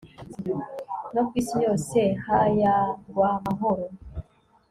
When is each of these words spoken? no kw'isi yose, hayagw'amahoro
no 1.13 1.21
kw'isi 1.27 1.55
yose, 1.65 1.99
hayagw'amahoro 2.25 3.85